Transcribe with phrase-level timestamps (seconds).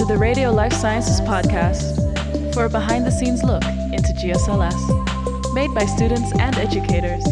[0.00, 3.62] to the Radio Life Sciences Podcast for a behind the scenes look
[3.92, 7.22] into GSLS, made by students and educators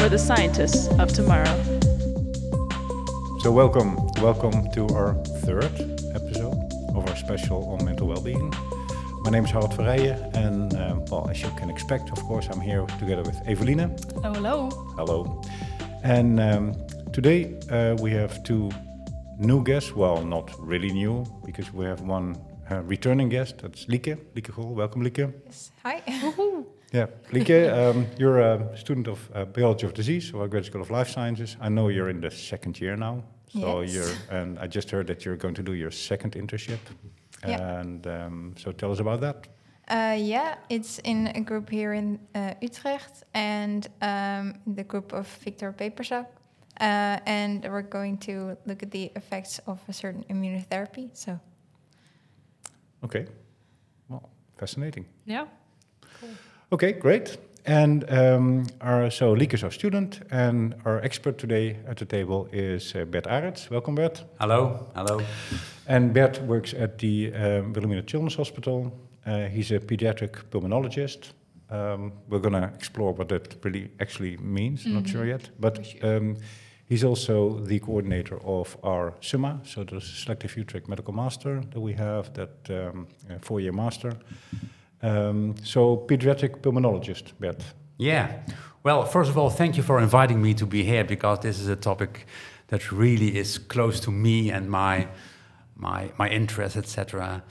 [0.00, 1.54] for the scientists of tomorrow.
[3.38, 5.14] So, welcome, welcome to our
[5.44, 5.70] third
[6.12, 8.52] episode of our special on mental well-being.
[9.20, 12.60] My name is Harald Verrijen, and um, well, as you can expect, of course, I'm
[12.60, 13.96] here together with Eveline.
[14.24, 14.70] Oh, hello.
[14.96, 15.40] Hello.
[16.02, 16.74] And um,
[17.12, 18.72] today uh, we have two
[19.38, 19.96] new guest.
[19.96, 22.36] Well, not really new, because we have one
[22.70, 23.58] uh, returning guest.
[23.58, 24.16] That's Lieke.
[24.34, 24.74] Lieke Gol.
[24.74, 25.32] Welcome, Lieke.
[25.46, 25.70] Yes.
[25.82, 26.02] Hi.
[26.92, 30.82] Yeah, Lieke, um, you're a student of uh, biology of disease, so at Graduate School
[30.82, 31.56] of Life Sciences.
[31.58, 33.24] I know you're in the second year now.
[33.48, 33.94] So Yes.
[33.94, 36.78] you're, and I just heard that you're going to do your second internship.
[37.48, 37.80] Yeah.
[37.80, 39.48] And um, so tell us about that.
[39.88, 45.26] Uh, yeah, it's in a group here in uh, Utrecht and um, the group of
[45.44, 46.26] Victor Peperzak.
[46.80, 51.10] Uh, and we're going to look at the effects of a certain immunotherapy.
[51.12, 51.38] So,
[53.04, 53.26] Okay.
[54.08, 55.06] Well, fascinating.
[55.26, 55.46] Yeah.
[56.70, 57.36] Okay, great.
[57.64, 62.48] And um, our, so Lieke is our student, and our expert today at the table
[62.52, 63.70] is uh, Bert Arets.
[63.70, 64.24] Welcome, Bert.
[64.40, 65.20] Hello, hello.
[65.86, 68.92] And Bert works at the um, Wilhelmina Children's Hospital.
[69.26, 71.32] Uh, he's a pediatric pulmonologist.
[71.72, 74.84] Um, we're going to explore what that really actually means.
[74.84, 76.36] Not sure yet, but um,
[76.84, 81.94] he's also the coordinator of our SUMMA, so the Selective Utrecht Medical Master that we
[81.94, 83.06] have, that um,
[83.40, 84.12] four-year master.
[85.02, 87.62] Um, so pediatric pulmonologist, Bert.
[87.96, 88.42] Yeah.
[88.82, 91.68] Well, first of all, thank you for inviting me to be here because this is
[91.68, 92.26] a topic
[92.68, 95.08] that really is close to me and my
[95.74, 97.42] my my interests, etc.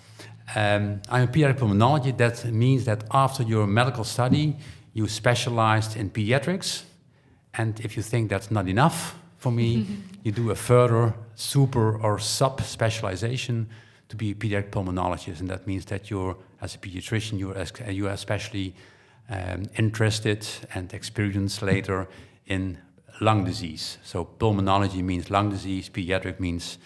[0.56, 2.18] Um, I'm a pediatric pulmonologist.
[2.18, 4.58] That means that after your medical study,
[4.94, 6.84] you specialized in pediatrics,
[7.54, 9.88] and if you think that's not enough for me,
[10.24, 13.70] you do a further super or sub specialization
[14.10, 17.72] to be a pediatric pulmonologist, and that means that you're as a pediatrician, you're as,
[17.90, 18.76] you are especially
[19.30, 22.10] um, interested and experienced later
[22.46, 22.78] in
[23.22, 23.98] lung disease.
[24.04, 26.78] So pulmonology means lung disease, pediatric means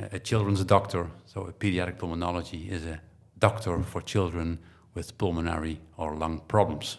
[0.00, 1.08] uh, a children's doctor.
[1.26, 3.00] So a pediatric pulmonology is a
[3.38, 4.58] doctor for children
[4.94, 6.98] with pulmonary or lung problems.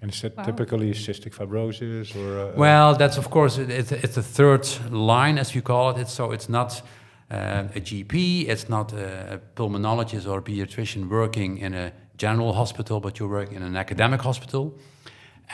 [0.00, 0.44] And is that Wow.
[0.44, 2.52] typically cystic fibrosis or?
[2.52, 5.98] Uh, Well, that's of course it, it's, it's the third line, as we call it.
[6.00, 6.82] It's, so it's not
[7.30, 12.52] uh, a GP, it's not a, a pulmonologist or a pediatrician working in a general
[12.52, 14.74] hospital, but you work in an academic hospital.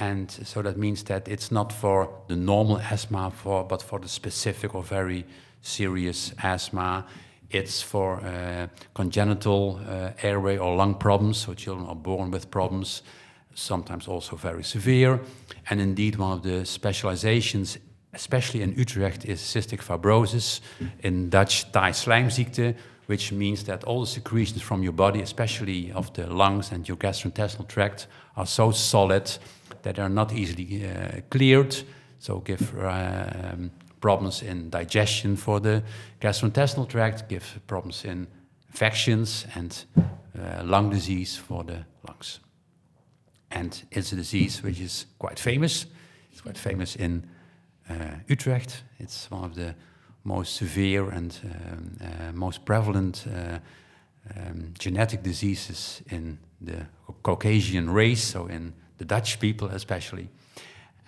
[0.00, 4.08] And so that means that it's not for the normal asthma, for, but for the
[4.08, 5.24] specific or very
[5.60, 7.04] serious asthma.
[7.50, 13.02] It's for uh, congenital uh, airway or lung problems, so children are born with problems
[13.58, 15.20] sometimes also very severe.
[15.70, 17.78] And indeed, one of the specializations,
[18.12, 20.60] especially in Utrecht, is cystic fibrosis,
[21.02, 22.74] in Dutch taaislijmziekte,
[23.06, 26.96] which means that all the secretions from your body, especially of the lungs and your
[26.98, 28.06] gastrointestinal tract,
[28.36, 29.38] are so solid
[29.82, 31.74] that they are not easily uh, cleared.
[32.18, 33.70] So give um,
[34.00, 35.82] problems in digestion for the
[36.20, 38.26] gastrointestinal tract, give problems in
[38.68, 42.40] infections and uh, lung disease for the lungs
[43.50, 45.86] and it's a disease which is quite famous.
[46.32, 47.28] It's quite famous in
[47.88, 47.94] uh,
[48.28, 48.82] Utrecht.
[48.98, 49.74] It's one of the
[50.24, 53.58] most severe and um, uh, most prevalent uh,
[54.36, 56.86] um, genetic diseases in the
[57.22, 60.28] Caucasian race, so in the Dutch people especially.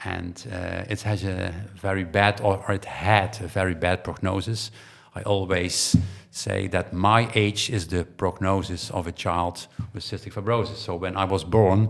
[0.05, 4.71] And uh, it has a very bad, or, or it had a very bad prognosis.
[5.15, 5.97] I always
[6.31, 10.77] say that my age is the prognosis of a child with cystic fibrosis.
[10.77, 11.89] So when I was born,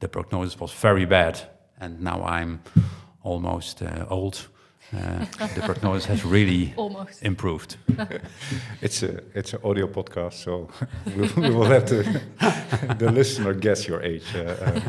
[0.00, 1.38] the prognosis was very bad,
[1.80, 2.60] and now I'm
[3.22, 4.48] almost uh, old.
[4.92, 7.22] Uh, the prognosis has really Almost.
[7.22, 7.76] improved.
[8.82, 10.68] It's a it's an audio podcast, so
[11.16, 12.02] we, we will have to
[12.98, 14.24] the listener guess your age.
[14.34, 14.80] Uh, uh,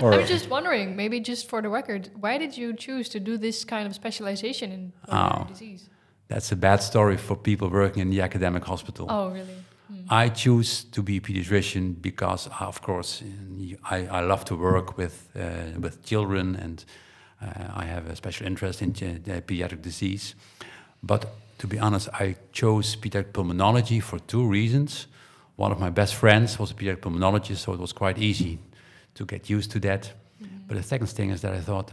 [0.00, 3.36] or I'm just wondering, maybe just for the record, why did you choose to do
[3.36, 5.44] this kind of specialization in Oh.
[5.48, 5.88] disease?
[6.28, 9.06] That's a bad story for people working in the academic hospital.
[9.08, 9.56] Oh, really?
[10.10, 13.22] I choose to be a pediatrician because, of course,
[13.90, 16.84] I, I love to work with uh, with children, and
[17.42, 20.34] uh, I have a special interest in pediatric disease.
[21.02, 21.26] But
[21.58, 25.06] to be honest, I chose pediatric pulmonology for two reasons.
[25.56, 28.58] One of my best friends was a pediatric pulmonologist, so it was quite easy
[29.18, 30.12] to get used to that.
[30.66, 31.92] But the second thing is that I thought,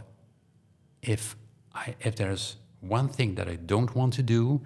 [1.02, 1.36] if
[1.74, 4.60] I, if there's one thing that I don't want to do,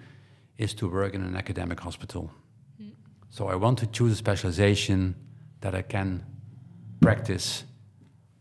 [0.57, 2.29] is to work in an academic hospital.
[3.29, 5.15] So I want to choose a specialization
[5.61, 6.23] that I can
[6.99, 7.63] practice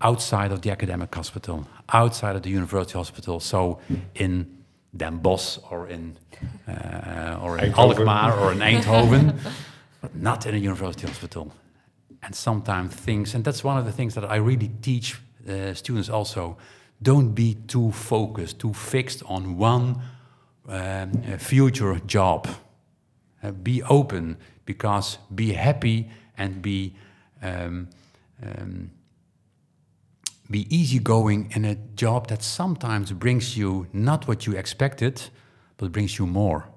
[0.01, 3.41] outside of the academic hospital, outside of the university hospital.
[3.41, 3.79] So
[4.15, 4.33] in
[4.97, 6.17] Den Bosch or in
[6.69, 7.79] uh, or in Eindhoven.
[7.79, 9.39] Alkmaar or in Eindhoven,
[10.03, 11.53] but not in a university hospital.
[12.23, 15.17] And sometimes things, and that's one of the things that I really teach
[15.49, 16.59] uh, students also.
[17.03, 20.03] Don't be too focused, too fixed on one
[20.69, 22.47] um, uh, future job.
[23.43, 24.37] Uh, be open
[24.67, 26.95] because be happy and be
[27.43, 27.89] um,
[28.43, 28.91] um,
[30.51, 35.23] be easygoing in a job that sometimes brings you not what you expected,
[35.77, 36.69] but brings you more.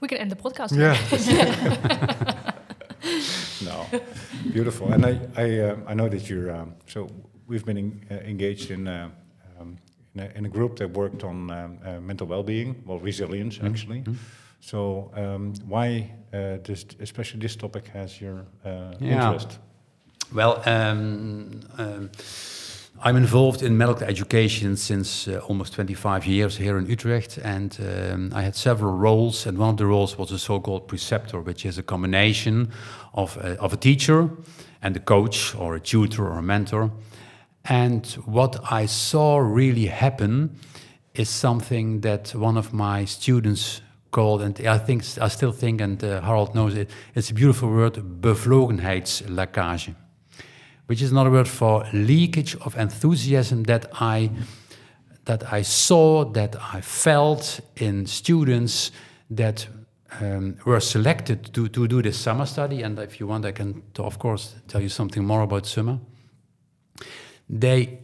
[0.00, 0.76] We can end the podcast.
[0.76, 2.30] Yeah.
[3.64, 3.86] no,
[4.52, 4.92] beautiful.
[4.92, 6.50] And I, I, uh, I know that you're.
[6.54, 7.08] Um, so
[7.46, 9.08] we've been en- uh, engaged in, uh,
[9.60, 9.76] um,
[10.14, 14.02] in, a, in a group that worked on um, uh, mental well-being, well, resilience actually.
[14.02, 14.16] Mhm.
[14.60, 19.26] So um, why, uh, this, especially this topic, has your uh, Yeah.
[19.32, 19.58] interest?
[20.32, 22.10] Well, um, um,
[23.02, 28.32] I'm involved in medical education since uh, almost 25 years here in Utrecht, and um,
[28.32, 29.46] I had several roles.
[29.46, 32.70] And one of the roles was a so-called preceptor, which is a combination
[33.12, 34.30] of a, of a teacher
[34.80, 36.92] and a coach or a tutor or a mentor.
[37.64, 40.56] And what I saw really happen
[41.14, 43.80] is something that one of my students
[44.12, 46.90] called, and I think I still think, and uh, Harald knows it.
[47.14, 49.96] It's a beautiful word, bevlogenheidslekkage
[50.86, 54.30] which is another word for leakage of enthusiasm that I
[55.24, 58.90] that I saw, that I felt in students
[59.30, 59.66] that
[60.20, 62.82] um, were selected to, to do this SUMMA study.
[62.82, 65.98] And if you want, I can, of course, tell you something more about SUMMA.
[67.48, 68.00] They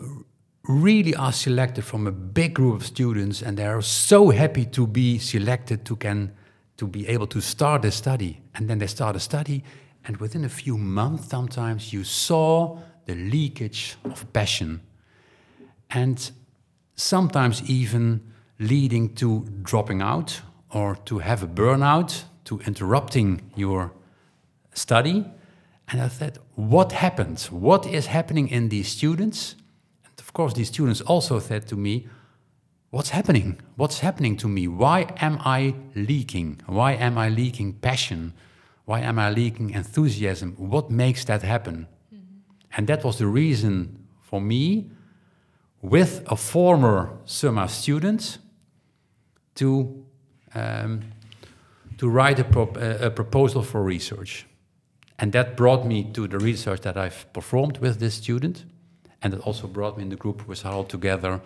[0.68, 4.86] really are selected from a big group of students, and they are so happy to
[4.86, 6.32] be selected to can
[6.76, 8.40] to be able to start the study.
[8.54, 9.62] And then they start a study,
[10.04, 14.80] and within a few months, sometimes you saw the leakage of passion,
[15.90, 16.30] and
[16.96, 18.20] sometimes even
[18.58, 20.40] leading to dropping out
[20.72, 23.92] or to have a burnout, to interrupting your
[24.72, 25.24] study.
[25.88, 27.40] And I said, what happened?
[27.50, 29.56] What is happening in these students?
[30.04, 32.06] And of course, these students also said to me,
[32.90, 33.60] What's happening?
[33.76, 34.66] What's happening to me?
[34.66, 36.60] Why am I leaking?
[36.66, 38.32] Why am I leaking passion?
[38.84, 40.54] Why am I leaking enthusiasm?
[40.56, 41.86] What makes that happen?
[42.76, 44.90] And that was the reason for me,
[45.82, 48.38] with a former SUMMA student,
[49.54, 50.04] to,
[50.54, 51.00] um,
[51.98, 54.46] to write a, a a proposal for research.
[55.18, 58.64] And that brought me to the research that I've performed with this student.
[59.22, 61.40] And it also brought me in the group with Harald together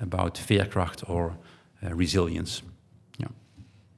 [0.00, 1.36] about veerkracht or
[1.82, 2.62] uh, resilience.
[3.18, 3.28] Yeah.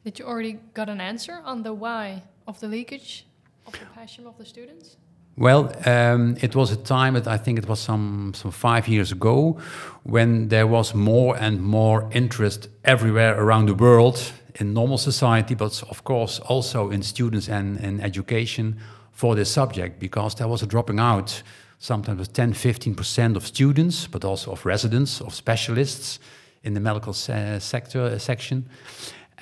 [0.05, 3.27] Did you already got an answer on the why of the leakage
[3.67, 4.97] of the passion of the students?
[5.37, 9.13] Well, um, it was a time that I think it was some some five years
[9.13, 9.59] ago,
[10.03, 15.83] when there was more and more interest everywhere around the world in normal society, but
[15.89, 18.77] of course also in students and in education
[19.11, 21.43] for this subject, because there was a dropping out,
[21.79, 26.19] sometimes with 10, 15 percent of students, but also of residents, of specialists
[26.63, 28.69] in the medical se- sector uh, section,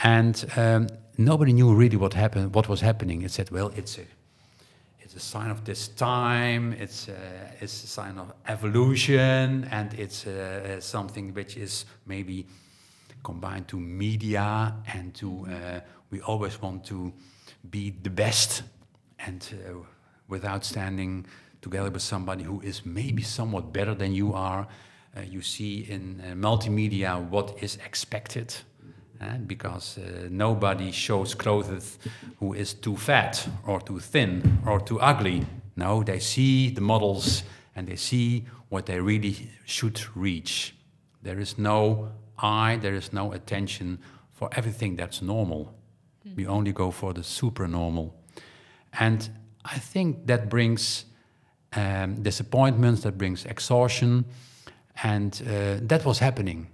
[0.05, 0.87] and um,
[1.21, 3.23] nobody knew really what happened, what was happening.
[3.23, 4.05] It said, well, it's a
[5.01, 6.73] it's a sign of this time.
[6.73, 7.17] It's a,
[7.61, 12.47] it's a sign of evolution, and it's uh, something which is maybe
[13.25, 15.47] combined to media and to.
[15.47, 17.13] Uh, we always want to
[17.71, 18.63] be the best,
[19.19, 19.75] and uh,
[20.29, 21.27] without standing
[21.61, 24.67] together with somebody who is maybe somewhat better than you are,
[25.17, 28.55] uh, you see in uh, multimedia what is expected
[29.21, 31.99] uh, because uh, nobody shows clothes
[32.39, 35.45] who is too fat or too thin or too ugly.
[35.77, 37.43] No, they see the models
[37.77, 40.75] and they see what they really should reach.
[41.23, 43.99] There is no eye, there is no attention
[44.31, 45.75] for everything that's normal.
[46.37, 48.15] We only go for the super normal.
[48.99, 49.29] And
[49.65, 51.05] I think that brings
[51.75, 54.25] um, disappointments, that brings exhaustion,
[55.03, 56.69] and uh, that was happening.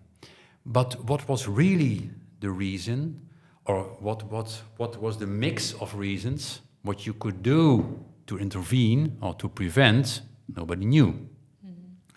[0.64, 2.10] But what was really
[2.46, 3.20] the reason,
[3.64, 7.98] or what, what, what was the mix of reasons, what you could do
[8.28, 10.20] to intervene or to prevent,
[10.54, 11.28] nobody knew.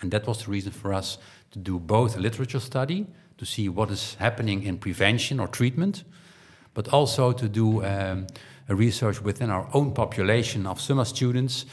[0.02, 1.18] And that was the reason for us
[1.52, 3.08] to do both a literature study
[3.38, 6.04] to see what is happening in prevention or treatment,
[6.74, 8.28] but also to do um,
[8.68, 11.66] a research within our own population of SUMMA students,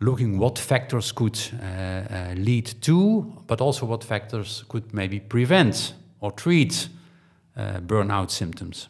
[0.00, 5.94] looking what factors could uh, uh, lead to, but also what factors could maybe prevent
[6.20, 6.88] or treat
[7.56, 8.88] burnout symptoms.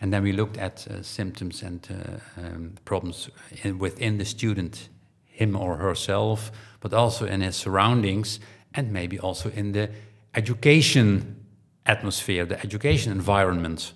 [0.00, 3.30] And then we looked at uh, symptoms and uh, um, problems
[3.64, 4.88] in, within the student,
[5.26, 8.38] him or herself, but also in his surroundings,
[8.74, 9.90] and maybe also in the
[10.34, 11.44] education
[11.84, 13.92] atmosphere, the education environment.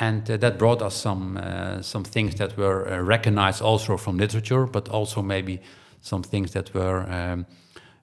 [0.00, 4.18] And uh, that brought us some, uh, some things that were uh, recognized also from
[4.18, 5.60] literature, but also maybe
[6.00, 7.46] some things that were um,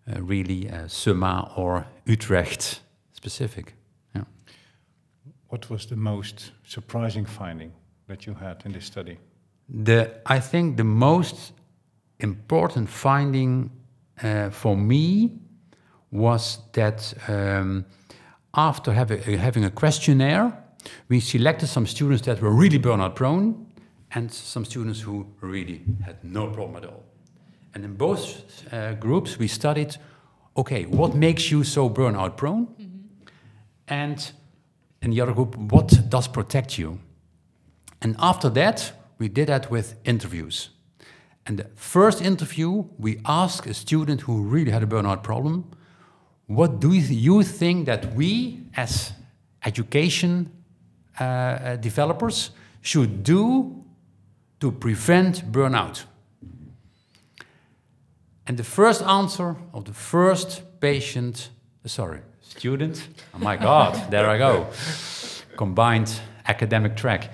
[0.07, 3.73] uh, really uh, Summa or Utrecht specific.
[5.53, 5.59] Yeah.
[5.59, 7.71] What was the most surprising finding
[8.07, 9.17] that you had in this study?
[9.69, 11.53] The, I think the most
[12.19, 13.69] important finding
[14.21, 15.29] uh, for me
[16.11, 17.85] was that um,
[18.51, 20.51] after have a, having a questionnaire,
[21.07, 23.65] we selected some students that were really burnout prone
[24.15, 27.03] and some students who really had no problem at all.
[27.73, 29.97] And in both uh, groups, we studied
[30.55, 32.67] okay, what makes you so burnout prone?
[33.87, 34.33] And
[35.03, 36.99] in the other group, what does protect you?
[38.01, 40.69] And after that, we did that with interviews.
[41.45, 45.69] And the first interview, we asked a student who really had a burnout problem,
[46.47, 49.11] what do you think that we as
[49.65, 50.49] education
[51.19, 53.83] uh, uh, developers should do
[54.61, 56.03] to prevent burnout?
[58.47, 61.49] And the first answer of the first patient,
[61.85, 62.21] sorry,
[62.57, 64.67] student, oh my God, there I go,
[65.57, 66.09] combined
[66.45, 67.31] academic track.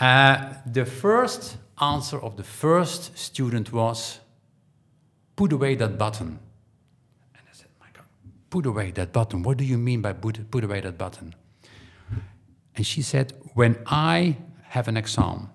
[0.00, 4.20] Uh, the first answer of the first student was,
[5.36, 6.38] put away that button.
[7.34, 8.06] And I said, my God,
[8.50, 9.42] put away that button.
[9.42, 11.34] What do you mean by put, put away that button?
[12.76, 14.36] And she said, when I
[14.68, 15.50] have an exam,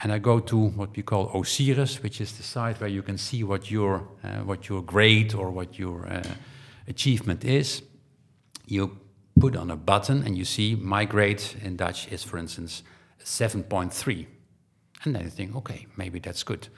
[0.00, 3.18] and I go to what we call Osiris, which is the site where you can
[3.18, 6.22] see what your, uh, what your grade or what your uh,
[6.88, 7.82] achievement is.
[8.66, 8.98] You
[9.38, 12.82] put on a button and you see my grade in Dutch is, for instance,
[13.24, 14.26] 7.3.
[15.04, 16.68] And then you think, okay, maybe that's good.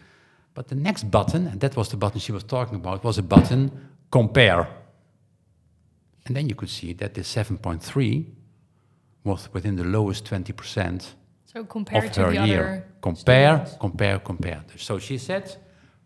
[0.55, 3.23] But the next button, and that was the button she was talking about, was a
[3.23, 3.71] button
[4.11, 4.69] compare.
[6.27, 8.25] And then you could see that the 7.3
[9.25, 11.15] was within the lowest 20%
[11.45, 12.67] So compared of to her the year.
[12.67, 13.77] other Compare, students.
[13.81, 14.65] compare, compare.
[14.77, 15.57] So she said,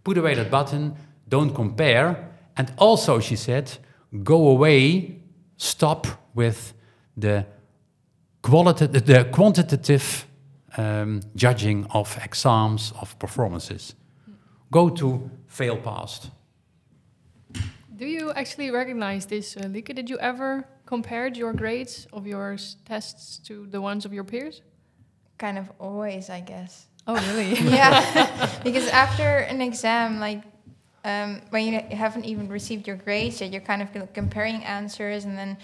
[0.02, 0.97] put away that button,
[1.28, 2.30] don't compare.
[2.56, 3.78] And also, she said,
[4.25, 5.20] go away,
[5.58, 6.72] stop with
[7.16, 7.44] the,
[8.42, 10.26] qualita- the quantitative
[10.78, 13.94] um, judging of exams, of performances.
[14.70, 16.30] Go to fail past.
[17.96, 19.92] Do you actually recognize this, uh, Lieke?
[19.94, 24.62] Did you ever compare your grades of your tests to the ones of your peers?
[25.36, 26.86] Kind of always, I guess.
[27.08, 27.54] Oh, really?
[27.76, 30.42] yeah, because after an exam, like
[31.05, 35.38] um, when you haven't even received your grades yet, you're kind of comparing answers, and
[35.38, 35.57] then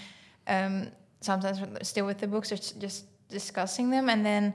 [0.46, 4.54] um, sometimes still with the books, or just discussing them, and then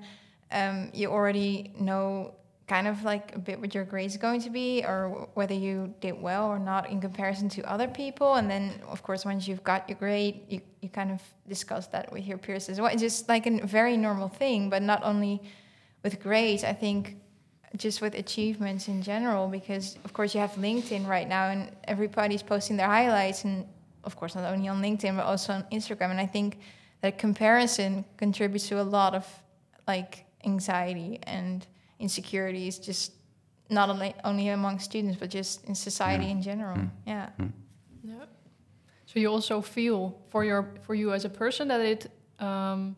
[0.52, 2.34] um, you already know
[2.68, 6.22] kind of like a bit what your grades going to be, or whether you did
[6.22, 9.90] well or not in comparison to other people, and then of course once you've got
[9.90, 12.92] your grade, you you kind of discuss that with your peers as well.
[12.92, 15.42] It's just like a very normal thing, but not only
[16.04, 17.18] with grades, I think
[17.78, 22.42] just with achievements in general, because of course you have LinkedIn right now and everybody's
[22.44, 23.66] posting their highlights, and
[24.04, 26.12] of course not only on LinkedIn but also on Instagram.
[26.12, 26.58] And I think
[27.02, 29.26] that comparison contributes to a lot of
[29.88, 31.66] like anxiety and
[32.00, 33.14] insecurities, just
[33.70, 36.32] not only only among students but just in society Yeah.
[36.32, 36.78] in general.
[36.78, 36.90] Mm.
[37.06, 37.30] Yeah.
[38.04, 38.26] Yeah.
[39.06, 42.96] So you also feel for your for you as a person that it um,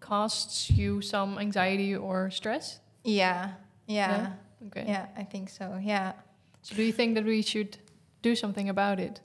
[0.00, 2.80] costs you some anxiety or stress.
[3.04, 3.52] Yeah.
[3.86, 4.16] Yeah.
[4.16, 4.66] Yeah?
[4.66, 4.84] Okay.
[4.88, 5.78] Yeah, I think so.
[5.82, 6.12] Yeah.
[6.62, 7.76] So do you think that we should
[8.22, 9.20] do something about it,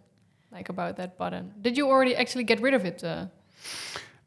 [0.52, 1.54] like about that button?
[1.62, 3.04] Did you already actually get rid of it?
[3.04, 3.26] Uh,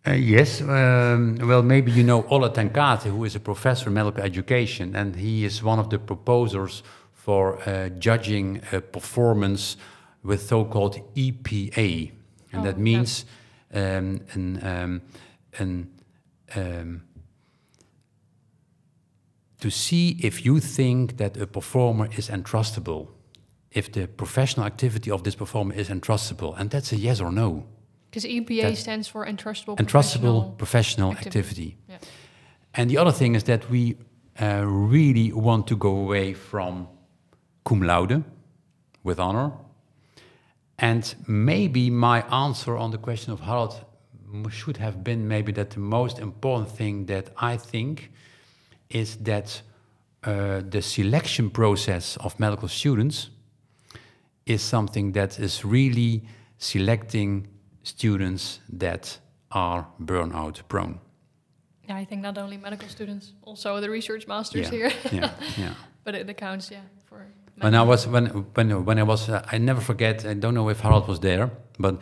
[0.05, 3.95] Uh, yes, um, well, maybe you know Olle ten Cate, who is a professor in
[3.95, 9.77] medical education, and he is one of the proposers for uh, judging uh, performance
[10.25, 12.11] with so-called EPA,
[12.53, 12.83] and Oh, that yeah.
[12.83, 13.27] means
[13.75, 15.01] um, an, um,
[15.61, 15.89] an,
[16.57, 17.03] um,
[19.63, 23.07] to see if you think that a performer is entrustable,
[23.71, 27.65] if the professional activity of this performer is entrustable, and that's a yes or no.
[28.11, 30.55] Because EPA stands for entrustable, entrustable professional.
[30.59, 31.39] professional activity.
[31.39, 31.77] activity.
[31.89, 31.99] Yeah.
[32.75, 33.97] And the other thing is that we
[34.41, 36.89] uh, really want to go away from
[37.65, 38.25] cum laude
[39.05, 39.53] with honor.
[40.79, 43.85] And maybe my answer on the question of Harald
[44.51, 48.11] should have been maybe that the most important thing that I think
[48.95, 49.63] is that
[50.25, 53.31] uh, the selection process of medical students
[54.47, 56.23] is something that is really
[56.59, 57.49] selecting
[57.83, 59.21] students that
[59.51, 60.99] are burnout prone.
[61.89, 64.71] Yeah, I think not only medical students, also the research masters Yeah.
[64.71, 65.75] here, yeah, yeah.
[66.05, 67.27] but it accounts, yeah, for
[67.61, 70.25] When I was when when when I was uh, I never forget.
[70.25, 71.95] I don't know if Harald was there, but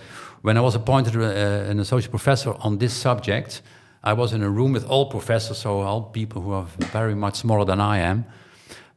[0.43, 3.63] when I was appointed uh, an associate professor on this subject,
[4.03, 7.37] I was in a room with all professors, so all people who are very much
[7.37, 8.25] smaller than I am.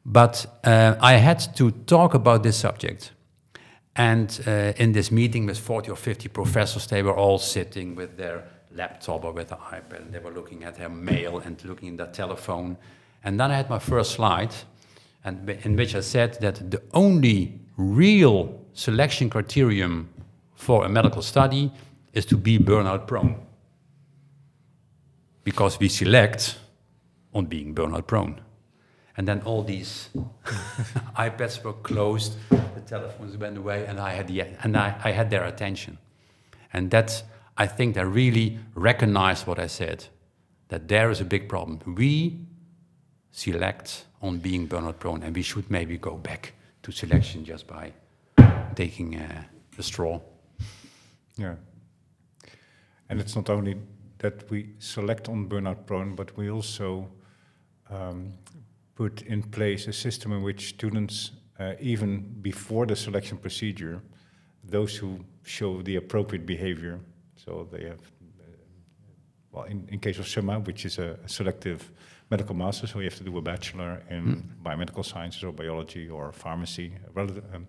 [0.06, 3.12] But uh, I had to talk about this subject.
[3.96, 8.18] And uh, in this meeting with 40 or 50 professors, they were all sitting with
[8.18, 11.90] their laptop or with their iPad, and they were looking at their mail and looking
[11.90, 12.78] at their telephone.
[13.24, 14.54] And then I had my first slide,
[15.24, 20.10] and in which I said that the only real selection criterion
[20.56, 21.72] for a medical study
[22.14, 23.36] is to be burnout prone.
[25.44, 26.58] Because we select
[27.34, 28.42] on being burnout prone.
[29.18, 30.10] And then all these
[31.16, 35.30] iPads were closed, the telephones went away, and I had, the, and I, I had
[35.30, 36.00] their attention.
[36.72, 37.24] And that's,
[37.56, 40.06] I think they really recognized what I said,
[40.70, 41.80] that there is a big problem.
[41.96, 42.40] We
[43.32, 47.94] select on being burnout prone, and we should maybe go back to selection just by
[48.76, 49.44] taking uh,
[49.78, 50.20] a straw.
[51.38, 51.56] Yeah.
[53.10, 53.78] And it's not only
[54.24, 57.10] that we select on burnout prone, but we also
[57.90, 58.32] um,
[58.96, 64.02] put in place a system in which students, uh, even before the selection procedure,
[64.64, 67.02] those who show the appropriate behavior,
[67.36, 68.00] so they have,
[68.40, 68.46] uh,
[69.52, 71.92] well, in, in case of SUMMA, which is a, selective
[72.32, 74.42] medical master, so you have to do a bachelor in mm.
[74.64, 77.68] biomedical sciences or biology or pharmacy, um,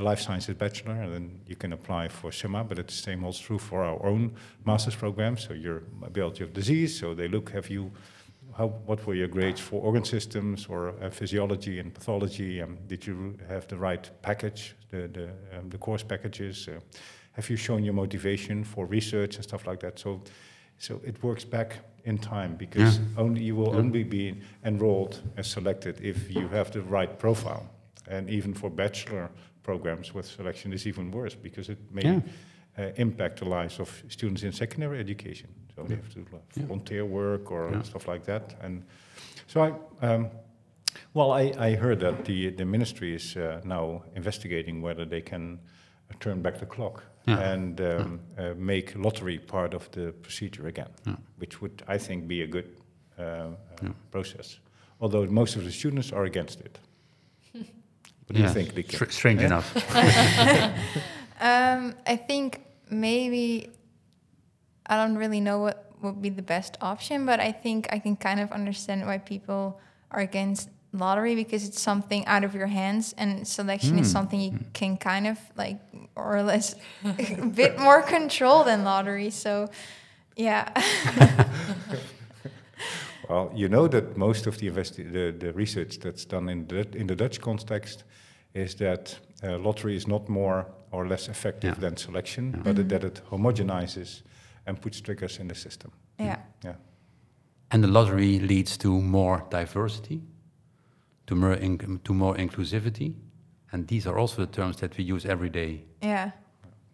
[0.00, 3.20] a life sciences bachelor, and then you can apply for SUMMA, but it's the same
[3.20, 4.32] holds true for our own
[4.64, 5.80] master's program, so your
[6.14, 7.92] biology of disease, so they look, have you
[8.56, 12.60] how, what were your grades for organ systems or uh, physiology and pathology?
[12.60, 16.68] Um, did you have the right package, the, the, um, the course packages?
[16.68, 16.80] Uh,
[17.32, 19.98] have you shown your motivation for research and stuff like that?
[19.98, 20.22] So,
[20.78, 23.04] so it works back in time because yeah.
[23.18, 23.80] only you will yeah.
[23.80, 27.68] only be enrolled and selected if you have the right profile.
[28.08, 29.30] And even for bachelor
[29.70, 32.20] programs with selection is even worse because it may yeah.
[32.78, 35.48] uh, impact the lives of students in secondary education.
[35.74, 38.44] So they have to like, volunteer work or stuff like that.
[38.64, 38.82] And
[39.46, 39.70] so I,
[40.06, 40.30] um,
[41.14, 45.58] well, I, I heard that the the ministry is uh, now investigating whether they can
[46.10, 50.90] uh, turn back the clock and um, uh, make lottery part of the procedure again,
[51.38, 52.66] which would I think be a good
[53.18, 54.60] uh, uh, process.
[55.00, 56.80] Although most of the students are against it.
[58.30, 59.10] What do you think, Lieke?
[59.10, 59.74] strange enough.
[61.40, 63.70] um, I think maybe
[64.86, 68.14] I don't really know what would be the best option, but I think I can
[68.14, 69.80] kind of understand why people
[70.12, 74.02] are against lottery because it's something out of your hands and selection mm.
[74.02, 74.12] is hmm.
[74.12, 75.80] something you can kind of like
[76.14, 79.30] or less a bit more control than lottery.
[79.30, 79.70] So
[80.36, 80.70] yeah.
[83.30, 86.86] well, you know that most of the, investi- the, the research that's done in the,
[86.96, 88.02] in the Dutch context
[88.54, 91.80] is that uh, lottery is not more or less effective yeah.
[91.80, 92.62] than selection, yeah.
[92.64, 92.88] but mm-hmm.
[92.88, 94.22] that it homogenizes
[94.66, 95.92] and puts triggers in the system.
[96.18, 96.38] Yeah.
[96.64, 96.74] Yeah.
[97.70, 100.22] And the lottery leads to more diversity,
[101.28, 103.14] to more, to more inclusivity.
[103.70, 105.84] And these are also the terms that we use every day.
[106.02, 106.32] Yeah.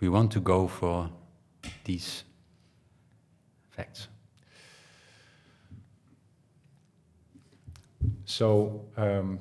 [0.01, 1.09] We want to go for
[1.85, 2.25] these
[3.71, 4.09] facts.
[8.27, 9.39] So, um,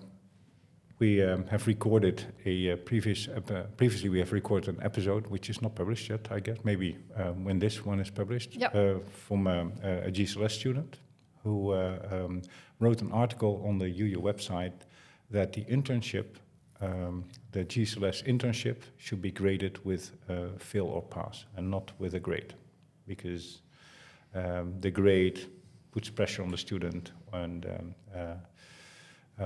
[1.00, 5.50] we um, have recorded a uh, previous uh, previously we have recorded an episode which
[5.50, 8.74] is not published yet I guess maybe um, when this one is published yep.
[8.74, 11.00] uh, from um, a GSLS student
[11.43, 12.41] who uh, um,
[12.80, 14.74] wrote an article on the UU website
[15.32, 16.38] that the internship
[16.80, 20.12] um, the GSLS internship should be graded with
[20.60, 22.54] fail or pass and not with a grade
[23.06, 23.62] because
[24.34, 25.50] um, the grade
[25.91, 27.65] puts pressure on the student and
[28.15, 28.36] uh,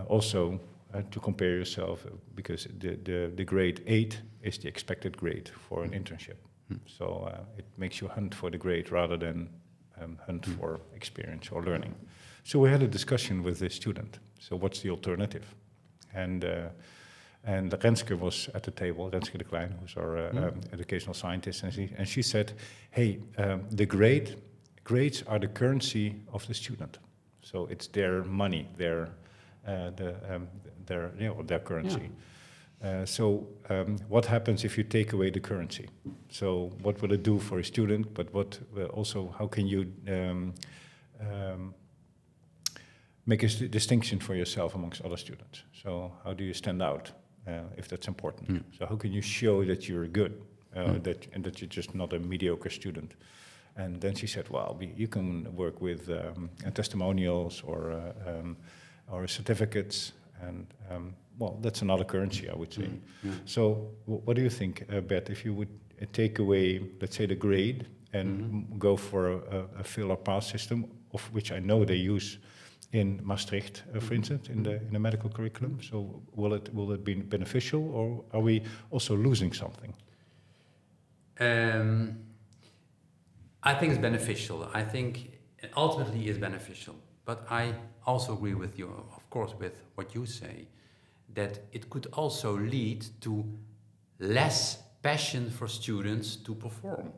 [0.07, 0.59] also
[0.93, 5.49] uh, to compare yourself uh, because the, the, the grade 8 is the expected grade
[5.67, 6.37] for an internship.
[6.71, 6.79] Mm.
[6.85, 9.49] So uh, it makes you hunt for the grade rather than
[10.01, 10.57] um, hunt mm.
[10.57, 11.95] for experience or learning.
[12.43, 14.19] So we had a discussion with the student.
[14.39, 15.45] So what's the alternative?
[16.13, 16.69] And uh,
[17.45, 20.47] and Renske was at the table, Renske de Kleijn, who's our uh, mm.
[20.47, 22.51] um, educational scientist, and she, and she said,
[22.91, 24.35] hey, um, the grade,
[24.83, 26.97] grades are the currency of the student.
[27.41, 29.07] So it's their money, their, uh,
[29.65, 30.47] the, um,
[30.85, 32.01] their, you know, their currency.
[32.01, 32.09] Yeah.
[32.81, 35.89] Uh, so um, what happens if you take away the currency?
[36.29, 38.13] So what will it do for a student?
[38.13, 40.53] But what uh, also how can you um,
[41.19, 41.73] um,
[43.25, 45.63] make a distinction for yourself amongst other students?
[45.83, 47.11] So how do you stand out
[47.47, 48.49] uh, if that's important?
[48.49, 48.63] Mm.
[48.77, 50.41] So how can you show that you're good,
[50.73, 51.03] mm.
[51.03, 53.15] that and that you're just not a mediocre student?
[53.75, 58.57] And then she said, well, you can work with um, testimonials or uh, um,
[59.11, 62.81] or certificates and um, well, that's another currency, I would say.
[62.83, 63.31] Mm, yeah.
[63.45, 65.69] So, wh- what do you think, uh, Bert, if you would
[66.01, 68.49] uh, take away, let's say, the grade and Mhm.
[68.71, 72.39] m- go for a, a, fail or pass system, of which I know they use
[72.91, 74.17] in Maastricht, uh, for Mhm.
[74.17, 75.79] instance, in the in the medical curriculum.
[75.81, 79.93] So, will it will it be beneficial, or are we also losing something?
[81.39, 82.17] Um,
[83.63, 84.69] I think it's beneficial.
[84.73, 85.39] I think
[85.75, 86.95] ultimately it's beneficial.
[87.29, 87.75] But I
[88.07, 90.67] also agree with you, of course, with what you say,
[91.35, 93.45] that it could also lead to
[94.17, 97.13] less passion for students to perform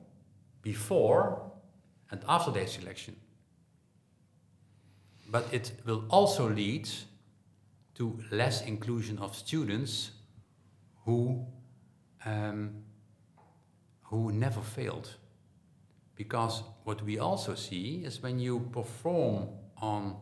[0.63, 1.49] before
[2.11, 3.15] and after their selection.
[5.29, 6.89] But it will also lead
[7.95, 10.11] to less inclusion of students
[11.05, 11.45] who
[12.25, 12.83] um,
[14.09, 15.15] who never failed.
[16.15, 19.47] Because what we also see is when you perform
[19.81, 20.15] on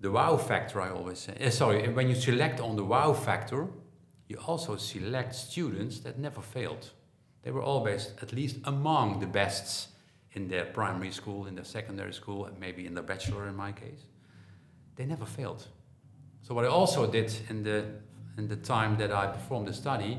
[0.00, 3.68] the wow factor, I always say, eh, sorry, when you select on the wow factor,
[4.28, 6.90] you also select students that never failed.
[7.42, 9.88] They were always at least among the bests
[10.32, 13.72] in their primary school, in their secondary school, and maybe in their bachelor in my
[13.72, 14.06] case.
[14.96, 15.66] They never failed.
[16.42, 17.84] So what I also did in the
[18.38, 20.18] in the time that I performed the study,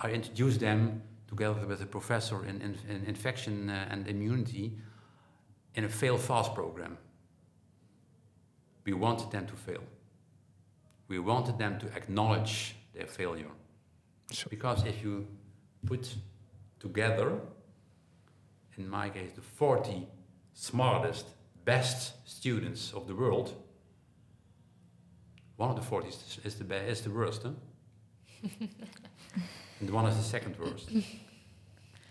[0.00, 4.72] I introduced them together with a professor in, in, in infection uh, and immunity
[5.74, 6.96] in a fail fast program.
[8.84, 9.82] We wanted them to fail.
[11.08, 13.50] We wanted them to acknowledge their failure.
[14.32, 15.26] So- Because if you
[15.86, 16.14] put
[16.78, 17.40] together,
[18.78, 20.06] in my case, the 40
[20.54, 21.26] smartest,
[21.64, 23.54] best students of the world,
[25.56, 26.08] one of the 40
[26.44, 27.50] is, the, be- is the worst, huh?
[29.80, 30.90] and the one is the second worst.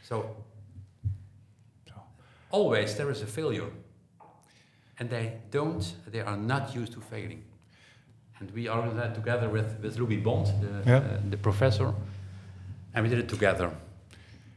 [0.09, 0.35] So,
[2.49, 3.69] always there is a failure.
[4.99, 7.43] And they don't, they are not used to failing.
[8.39, 10.97] And we are that together with, with Ruby Bond, the, Yeah.
[10.97, 11.93] uh, the professor,
[12.93, 13.71] and we did it together.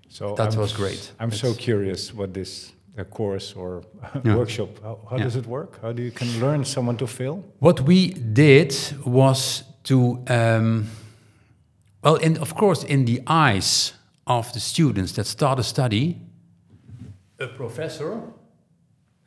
[0.08, 1.12] So That I'm was great.
[1.20, 3.82] I'm so curious what this uh, course or
[4.24, 4.36] Yeah.
[4.36, 4.68] workshop.
[4.82, 5.24] How, how Yeah.
[5.24, 5.80] does it work?
[5.82, 7.42] How do you can learn someone to fail?
[7.60, 8.74] What we did
[9.04, 10.86] was to, um,
[12.02, 13.94] well, in, of course, in the eyes
[14.26, 16.16] of the students that start a study,
[17.40, 18.20] a professor,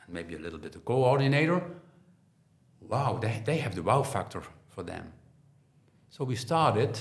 [0.05, 1.61] and maybe a little bit a coordinator,
[2.81, 5.11] wow, they, they have the wow factor for them.
[6.09, 6.97] So we started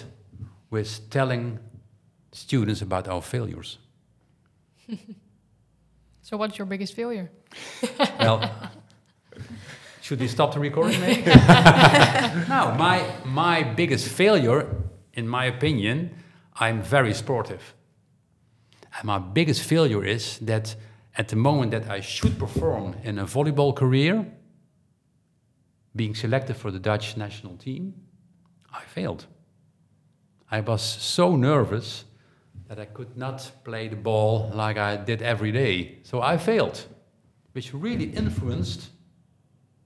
[0.70, 1.58] with telling
[2.32, 3.78] students about our failures.
[6.24, 7.30] So what's your biggest failure?
[8.18, 8.50] Well,
[10.00, 11.26] should we stop the recording maybe?
[12.48, 14.74] no, my, my biggest failure,
[15.12, 16.14] in my opinion,
[16.54, 17.74] I'm very sportive.
[18.96, 20.76] And my biggest failure is that
[21.16, 24.26] at the moment that I should perform in a volleyball career,
[25.94, 27.94] being selected for the Dutch national team,
[28.72, 29.26] I failed.
[30.50, 32.04] I was so nervous
[32.68, 35.98] that I could not play the ball like I did every day.
[36.02, 36.84] So I failed,
[37.52, 38.90] which really influenced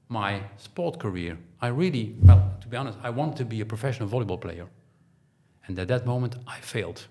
[0.09, 1.37] my sport career.
[1.61, 4.67] I really, well, to be honest, I wanted to be a professional volleyball player.
[5.67, 7.07] And at that moment, I failed.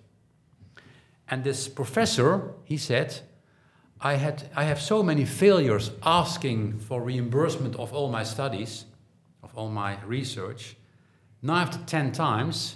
[1.30, 3.19] And this professor, he said,
[4.00, 8.86] I, had, I have so many failures asking for reimbursement of all my studies,
[9.42, 10.76] of all my research.
[11.42, 12.76] Now, after 10 times,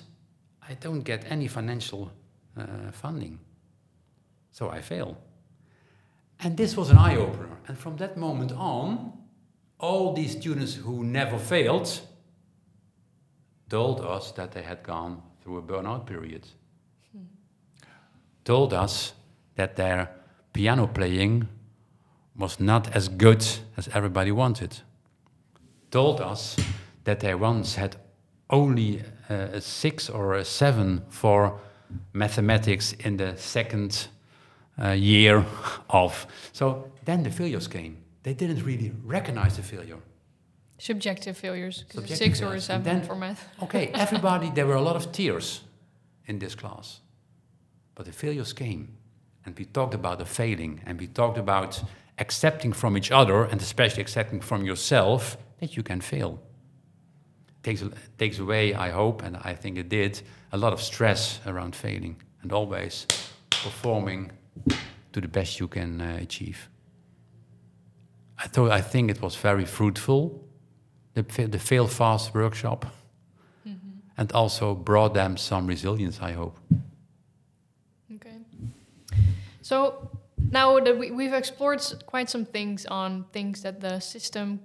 [0.68, 2.12] I don't get any financial
[2.58, 3.40] uh, funding.
[4.52, 5.18] So I fail.
[6.40, 7.58] And this was an eye opener.
[7.68, 9.14] And from that moment on,
[9.80, 12.02] all these students who never failed
[13.70, 16.48] told us that they had gone through a burnout period.
[18.44, 19.14] Told us
[19.56, 20.10] that their
[20.54, 21.48] piano playing
[22.36, 23.46] was not as good
[23.78, 24.78] as everybody wanted.
[25.92, 26.56] Told us
[27.04, 27.96] that they once had
[28.50, 31.60] only uh, a six or a seven for
[32.14, 34.08] mathematics in the second
[34.82, 35.46] uh, year
[35.90, 36.26] of.
[36.54, 37.98] So then the failures came.
[38.24, 39.98] They didn't really recognize the failure.
[40.78, 43.48] Subjective failures, Subjective six or a seven then- for math.
[43.64, 45.62] Okay, everybody, there were a lot of tears
[46.26, 47.02] in this class.
[47.96, 48.88] But the failures came.
[49.46, 50.82] And we talked about the failing.
[50.86, 51.82] And we talked about
[52.18, 56.40] accepting from each other, and especially accepting from yourself, that you can fail.
[57.64, 57.84] Takes,
[58.18, 62.16] takes away, I hope, and I think it did, a lot of stress around failing
[62.42, 63.08] and always
[63.50, 64.32] performing
[65.14, 66.70] to the best you can uh, achieve.
[68.38, 70.44] I thought I think it was very fruitful,
[71.14, 72.86] the, the fail fast workshop,
[74.18, 76.20] and also brought them some resilience.
[76.22, 76.58] I hope.
[79.72, 80.10] So
[80.52, 84.60] now that we, we've explored quite some things on things that the system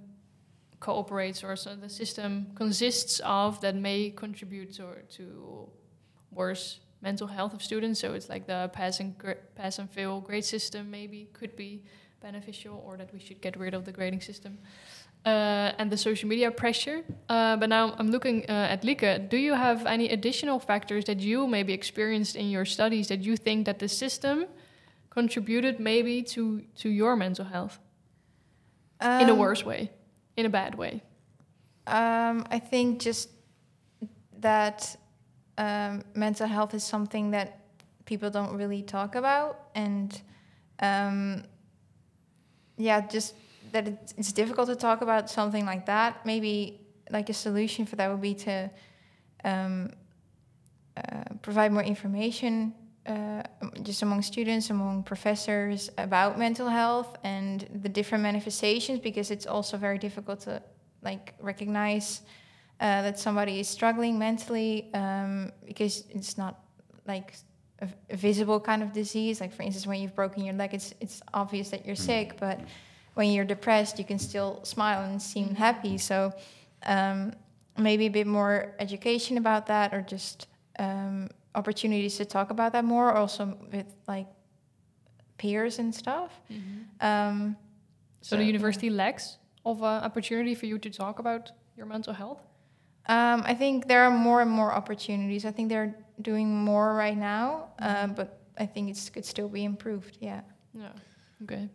[0.81, 4.83] cooperates or so the system consists of that may contribute to,
[5.15, 5.69] to
[6.33, 8.01] worse mental health of students.
[8.01, 9.15] So it's like the pass and
[9.55, 11.85] pass and fail grade system maybe could be
[12.21, 14.57] beneficial, or that we should get rid of the grading system.
[15.25, 17.05] Uh, and the social media pressure.
[17.29, 19.29] Uh, but now I'm looking uh, at Lieke.
[19.29, 23.37] Do you have any additional factors that you maybe experienced in your studies that you
[23.37, 24.47] think that the system
[25.17, 26.41] contributed maybe to
[26.81, 27.79] to your mental health
[29.01, 29.89] in a Um, worse way,
[30.35, 31.01] in a bad way?
[31.87, 33.29] Um, I think just
[34.41, 34.97] that
[35.57, 37.47] um, mental health is something that
[38.05, 40.21] people don't really talk about, and
[40.79, 41.43] um,
[42.77, 43.33] yeah, just
[43.71, 46.11] that it's, it's difficult to talk about something like that.
[46.25, 48.69] Maybe like a solution for that would be to
[49.43, 49.89] um,
[50.97, 52.73] uh, provide more information
[53.07, 53.43] uh,
[53.83, 59.77] just among students, among professors about mental health and the different manifestations, because it's also
[59.77, 60.61] very difficult to
[61.01, 62.21] like recognize
[62.79, 66.63] uh, that somebody is struggling mentally um, because it's not
[67.07, 67.33] like
[67.79, 69.41] a, a visible kind of disease.
[69.41, 72.59] Like for instance, when you've broken your leg, it's it's obvious that you're sick, but
[73.13, 75.97] when you're depressed, you can still smile and seem happy.
[75.97, 76.33] So
[76.85, 77.33] um,
[77.77, 82.85] maybe a bit more education about that, or just um, opportunities to talk about that
[82.85, 83.13] more.
[83.13, 84.27] Also with like
[85.37, 86.31] peers and stuff.
[87.01, 87.55] Um,
[88.21, 92.41] So the university lacks of uh, opportunity for you to talk about your mental health.
[93.09, 95.45] Um, I think there are more and more opportunities.
[95.45, 99.63] I think they're doing more right now, uh, but I think it could still be
[99.63, 100.17] improved.
[100.19, 100.41] Yeah.
[100.73, 100.91] Yeah.
[101.43, 101.69] Okay.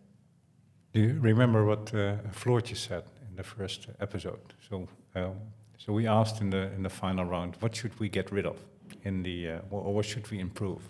[0.93, 4.53] Do you remember what uh, Floortje said in the first episode?
[4.69, 5.33] So, um,
[5.77, 8.57] so we asked in the in the final round, what should we get rid of
[9.03, 10.81] in the, uh, or or what should we improve?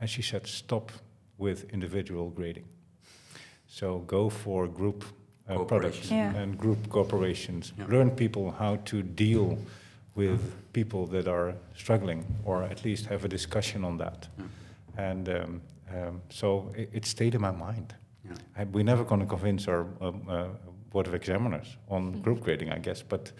[0.00, 0.92] And she said, stop
[1.38, 2.64] with individual grading.
[3.66, 5.04] So go for group
[5.48, 6.34] uh, products Yeah.
[6.42, 7.72] and group corporations.
[7.78, 7.86] Yeah.
[7.88, 9.58] Learn people how to deal
[10.14, 10.40] with
[10.72, 14.28] people that are struggling, or at least have a discussion on that.
[14.38, 14.44] Yeah.
[15.10, 15.60] And um,
[15.94, 17.94] um, so it, it stayed in my mind.
[18.24, 18.36] Yeah.
[18.56, 20.46] I, we're never going to convince our um, uh,
[20.90, 23.02] board of examiners on group grading, I guess.
[23.02, 23.32] But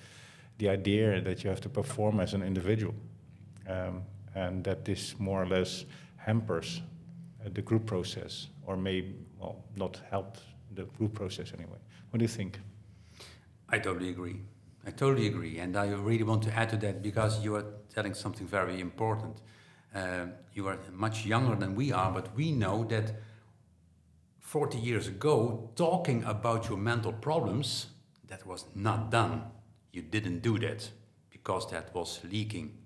[0.59, 2.95] the idea that you have to perform as an individual,
[3.69, 4.03] um,
[4.35, 5.85] and that this more or less
[6.17, 6.83] hampers
[7.45, 10.39] uh, the group process, or may well not help
[10.75, 11.79] the group process anyway.
[12.11, 12.59] What do you think?
[13.69, 14.41] I totally agree.
[14.87, 15.59] I totally agree.
[15.59, 19.41] And I really want to add to that because you are telling something very important.
[19.95, 23.13] Uh, you are much younger than we are, but we know that
[24.41, 27.87] 40 years ago, talking about your mental problems,
[28.29, 29.45] that was not done.
[29.93, 30.91] You didn't do that
[31.31, 32.79] because that was leaking.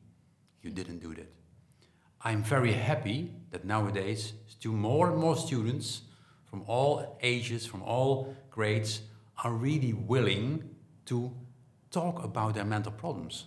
[0.69, 1.33] You didn't do that.
[2.21, 4.35] I'm very happy that nowadays,
[4.67, 6.03] more and more students
[6.45, 9.01] from all ages, from all grades,
[9.43, 10.69] are really willing
[11.07, 11.33] to
[11.91, 13.47] talk about their mental problems.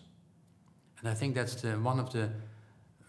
[1.00, 2.32] And I think that's the, one of the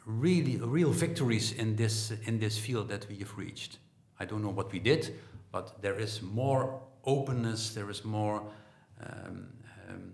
[0.05, 3.79] really real victories in this in this field that we have reached.
[4.21, 5.15] I don't know what we did,
[5.51, 7.73] but there is more openness.
[7.73, 8.43] There is more
[9.01, 9.49] um,
[9.89, 10.13] um,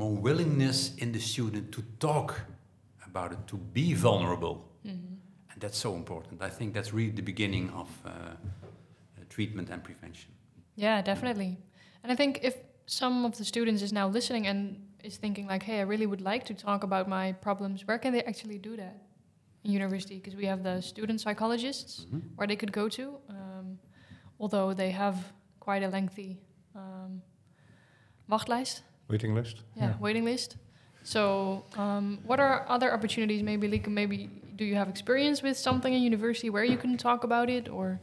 [0.00, 2.28] more willingness in the student to talk
[3.06, 4.56] about it, to be vulnerable,
[5.50, 6.42] and that's so important.
[6.42, 8.14] I think that's really the beginning of uh, uh,
[9.28, 10.30] treatment and prevention.
[10.76, 11.58] Yeah, definitely.
[12.02, 12.54] And I think if
[12.86, 14.58] some of the students is now listening and
[15.08, 18.12] is thinking like, "Hey, I really would like to talk about my problems," where can
[18.12, 18.96] they actually do that
[19.64, 20.16] in university?
[20.20, 23.66] Because we have the student psychologists where they could go to, um,
[24.38, 25.16] although they have
[25.66, 26.30] quite a lengthy
[26.74, 27.22] um,
[28.28, 28.80] wachtlijst,
[29.10, 29.62] Waiting list?
[29.76, 30.56] yeah, waiting list.
[31.02, 33.42] So, um, what are other opportunities?
[33.42, 37.24] Maybe, like, maybe do you have experience with something in university where you can talk
[37.24, 37.98] about it, or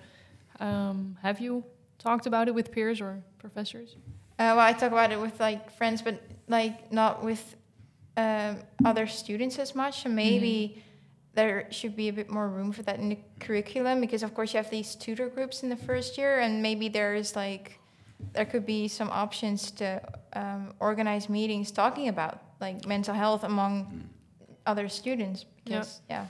[0.59, 1.63] um, have you
[1.99, 3.95] talked about it with peers or professors?
[4.39, 7.55] Uh, well, I talk about it with like friends, but like not with
[8.17, 10.05] um, other students as much.
[10.05, 10.83] And maybe
[11.33, 14.53] there should be a bit more room for that in the curriculum because, of course,
[14.53, 17.79] you have these tutor groups in the first year, and maybe there is like
[18.33, 20.01] there could be some options to
[20.33, 24.09] um, organize meetings talking about like mental health among
[24.65, 25.45] other students.
[25.63, 26.25] Because yeah,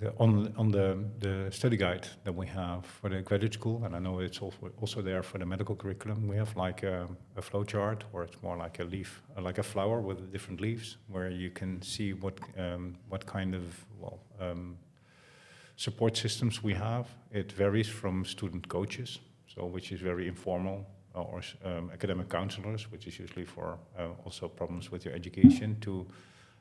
[0.00, 3.94] The, on on the, the study guide that we have for the graduate school, and
[3.94, 6.28] I know it's also also there for the medical curriculum.
[6.28, 9.58] We have like a, a flow chart, or it's more like a leaf, uh, like
[9.60, 13.62] a flower with different leaves, where you can see what um, what kind of
[13.98, 14.78] well um,
[15.76, 17.04] support systems we have.
[17.32, 19.20] It varies from student coaches,
[19.54, 24.08] so which is very informal, or s- um, academic counselors, which is usually for uh,
[24.24, 26.06] also problems with your education, to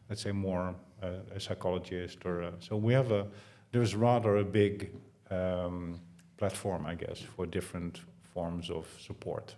[0.10, 3.25] let's say more uh, a psychologist or so we have a
[3.71, 4.89] there's rather a big
[5.30, 5.99] um,
[6.38, 8.02] platform I guess for different
[8.34, 9.56] forms of support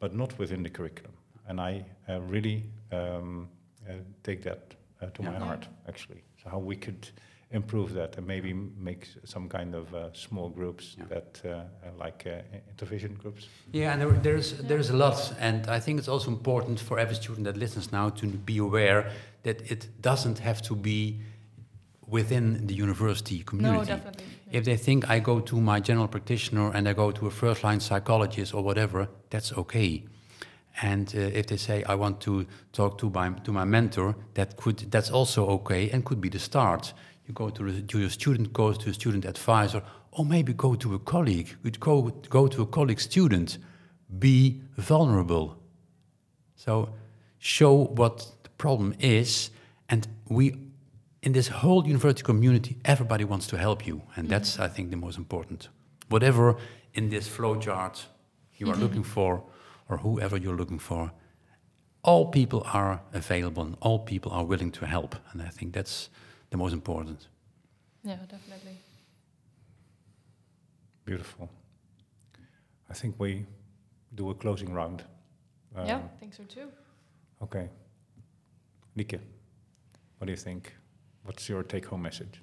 [0.00, 1.12] but not within the curriculum.
[1.48, 3.48] And I uh, really um,
[3.88, 6.22] uh, take that uh, to my heart, actually.
[6.42, 7.08] So how we could
[7.50, 11.04] improve that and maybe make some kind of uh, small groups Yeah.
[11.08, 13.48] that, uh, uh, like uh, i- intervision groups.
[13.72, 17.14] Yeah, and there, there's there's a lot, and I think it's also important for every
[17.14, 19.04] student that listens now to be aware
[19.42, 21.20] that it doesn't have to be
[22.06, 23.78] within the university community.
[23.78, 24.24] No, definitely.
[24.50, 24.58] yeah.
[24.58, 27.62] If they think I go to my general practitioner and I go to a first
[27.64, 30.02] line psychologist or whatever, that's okay.
[30.82, 34.56] And uh, if they say I want to talk to my to my mentor, that
[34.56, 36.92] could that's also okay and could be the start.
[37.26, 39.82] You go to, the, to your student, go to a student advisor,
[40.12, 41.56] or maybe go to a colleague.
[41.62, 43.58] You'd go go to a colleague student.
[44.18, 45.58] Be vulnerable.
[46.56, 46.90] So
[47.38, 49.50] show what the problem is,
[49.88, 50.56] and we
[51.22, 54.62] in this whole university community, everybody wants to help you, and that's mm-hmm.
[54.62, 55.68] I think the most important.
[56.08, 56.56] Whatever
[56.92, 58.04] in this flowchart
[58.56, 58.82] you are mm-hmm.
[58.82, 59.42] looking for,
[59.88, 61.10] or whoever you're looking for,
[62.02, 66.10] all people are available, and all people are willing to help, and I think that's
[66.54, 67.26] the most important.
[68.04, 68.76] Yeah, definitely.
[71.04, 71.50] Beautiful.
[72.88, 73.44] I think we
[74.14, 75.02] do a closing round.
[75.74, 76.68] yeah, Um, I think so too.
[77.42, 77.68] Okay.
[78.96, 79.18] Lieke,
[80.18, 80.72] what do you think?
[81.24, 82.40] What's your take-home message?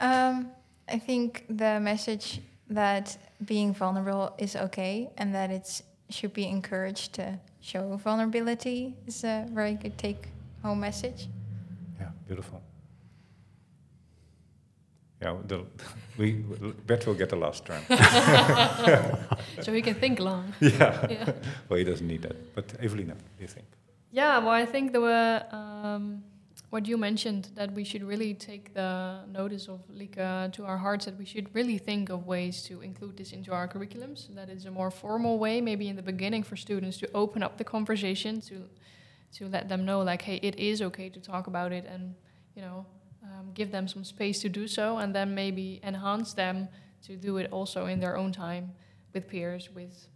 [0.00, 0.50] Um,
[0.88, 7.12] I think the message that being vulnerable is okay and that it should be encouraged
[7.12, 10.22] to show vulnerability is a very good take
[10.64, 11.28] home message.
[12.00, 12.60] Yeah, beautiful.
[15.22, 15.66] Yeah, the,
[16.16, 16.32] we
[16.86, 17.82] Bert will get the last turn.
[19.60, 20.54] so he can think long.
[20.60, 21.06] yeah.
[21.10, 21.32] yeah.
[21.68, 22.54] Well, he doesn't need that.
[22.54, 23.66] But Evelina, what do you think?
[24.10, 26.24] Yeah, well, I think there were um,
[26.70, 31.04] what you mentioned that we should really take the notice of Lieke to our hearts.
[31.04, 34.34] That we should really think of ways to include this into our curriculums.
[34.34, 37.58] That is a more formal way, maybe in the beginning, for students to open up
[37.58, 38.68] the conversation to
[39.32, 42.14] to let them know, like, hey, it is okay to talk about it, and
[42.56, 42.86] you know,
[43.22, 46.68] um, give them some space to do so, and then maybe enhance them
[47.06, 48.72] to do it also in their own time
[49.12, 50.08] with peers, with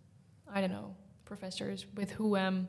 [0.53, 2.69] I don't know, professors, with whom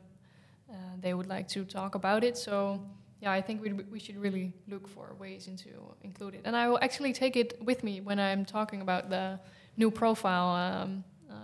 [0.70, 2.36] uh, they would like to talk about it.
[2.36, 2.80] So
[3.20, 5.68] yeah, I think we we should really look for ways into
[6.02, 6.42] include it.
[6.44, 9.38] And I will actually take it with me when I'm talking about the
[9.76, 11.34] new profile um, uh,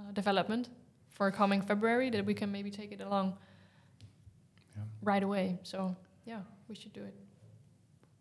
[0.00, 0.68] uh, development
[1.10, 2.10] for coming February.
[2.10, 3.36] That we can maybe take it along
[4.76, 4.84] Yeah.
[5.02, 5.58] right away.
[5.62, 7.14] So yeah, we should do it.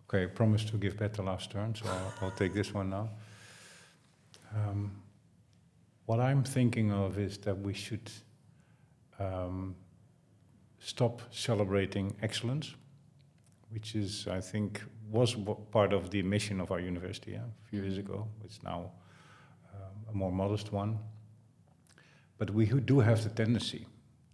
[0.09, 2.89] Okay, I promise to give Bert the last turn, so I'll, I'll take this one
[2.89, 3.09] now.
[4.55, 4.91] Um,
[6.05, 8.09] what I'm thinking of is that we should
[9.19, 9.75] um,
[10.79, 12.73] stop celebrating excellence,
[13.69, 15.35] which is, I think, was
[15.71, 18.29] part of the mission of our university yeah, a few years ago.
[18.45, 18.91] It's now
[19.75, 20.99] um, a more modest one.
[22.37, 23.85] But we do have the tendency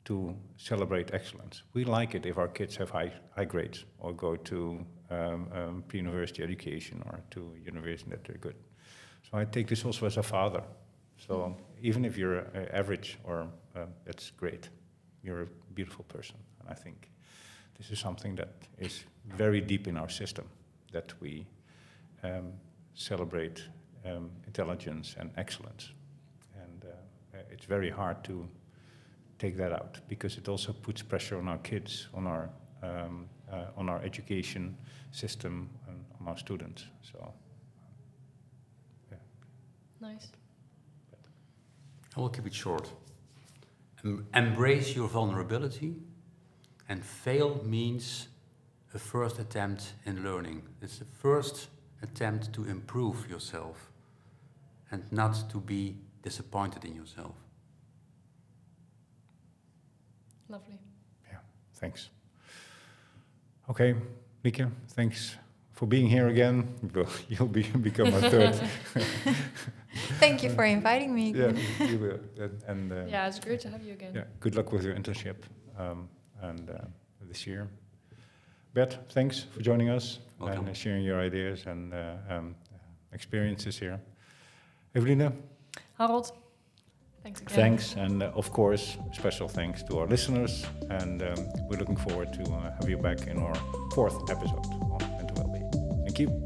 [0.05, 1.63] to celebrate excellence.
[1.73, 5.83] We like it if our kids have high, high grades or go to um, um,
[5.87, 8.55] pre-university education or to a university that they're good.
[9.29, 10.63] So I take this also as a father.
[11.27, 14.69] So even if you're uh, average or uh, that's great,
[15.23, 16.35] you're a beautiful person.
[16.59, 17.09] And I think
[17.77, 20.45] this is something that is very deep in our system
[20.91, 21.45] that we
[22.23, 22.53] um,
[22.93, 23.63] celebrate
[24.05, 25.91] um, intelligence and excellence.
[26.61, 28.47] And uh, uh, it's very hard to
[29.39, 32.49] take that out because it also puts pressure on our kids, on our
[32.81, 34.75] um, Uh, on our education
[35.11, 36.85] system, and on our students.
[37.01, 37.33] So
[40.01, 40.31] Nice.
[42.17, 42.89] I will keep it short.
[44.03, 45.95] Em- embrace your vulnerability,
[46.89, 48.27] and fail means
[48.95, 50.63] a first attempt in learning.
[50.81, 51.67] It's the first
[52.01, 53.91] attempt to improve yourself
[54.91, 57.35] and not to be disappointed in yourself.
[60.49, 60.79] Lovely.
[61.31, 61.39] Yeah,
[61.75, 62.09] thanks.
[63.69, 63.95] Okay,
[64.43, 65.35] Lieke, thanks
[65.71, 66.67] for being here again.
[67.29, 68.55] You'll be become a third.
[70.19, 71.31] Thank you for inviting me.
[71.33, 71.51] yeah,
[71.85, 72.19] you will.
[72.37, 74.13] And, and uh, Yeah, it's great to have you again.
[74.15, 75.35] yeah, good luck with your internship
[75.77, 76.09] um,
[76.41, 76.73] and uh,
[77.21, 77.67] this year.
[78.73, 80.67] Bert, thanks for joining us Welcome.
[80.67, 82.55] and sharing your ideas and uh, um,
[83.13, 83.99] experiences here.
[84.95, 85.31] Evelina,
[85.97, 86.31] Harald,
[87.23, 87.55] thanks again.
[87.55, 90.65] thanks, and uh, of course, special thanks to our listeners.
[90.89, 91.35] And um,
[91.67, 93.55] we're looking forward to uh, have you back in our
[93.93, 95.69] fourth episode on mental well-being.
[96.05, 96.43] Thank you.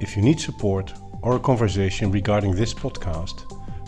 [0.00, 3.44] If you need support or a conversation regarding this podcast,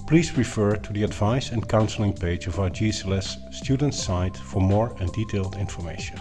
[0.06, 4.94] please refer to the advice and counseling page of our GSLS student site for more
[4.98, 6.18] and detailed information.